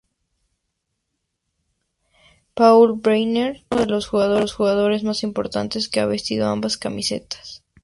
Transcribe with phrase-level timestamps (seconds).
[2.55, 7.63] Paul Breitner fue uno de los jugadores más importante que ha vestido ambas camisetas.